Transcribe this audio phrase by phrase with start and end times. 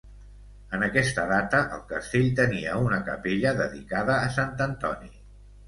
[0.77, 5.17] En aquesta data el castell tenia una capella dedicada a Sant Antoni.